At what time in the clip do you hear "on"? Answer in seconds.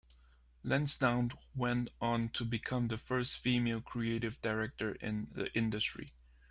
2.01-2.29